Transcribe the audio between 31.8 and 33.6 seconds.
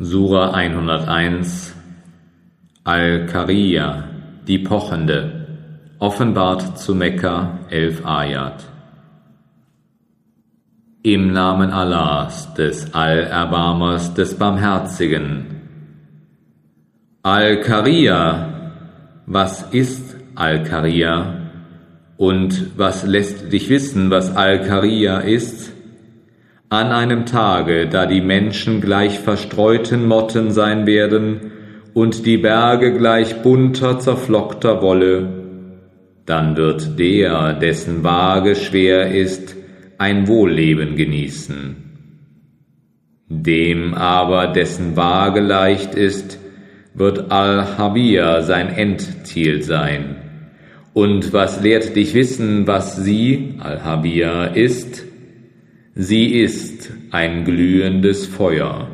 und die Berge gleich